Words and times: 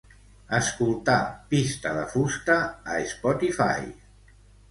Escoltar 0.59 1.17
"Pista 1.51 1.91
de 1.99 2.07
fusta" 2.15 2.57
a 2.95 2.97
Spotify. 3.13 3.87